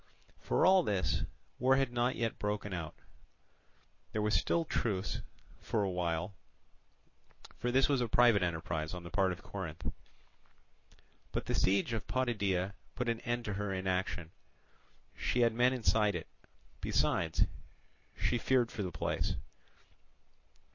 [0.39, 1.25] For all this,
[1.59, 2.95] war had not yet broken out:
[4.13, 5.21] there was still truce
[5.61, 6.33] for a while;
[7.59, 9.85] for this was a private enterprise on the part of Corinth.
[11.31, 14.31] But the siege of Potidæa put an end to her inaction;
[15.15, 16.25] she had men inside it:
[16.81, 17.43] besides,
[18.17, 19.35] she feared for the place.